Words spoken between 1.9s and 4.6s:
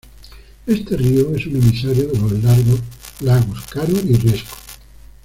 de los lagos Caro y Riesco.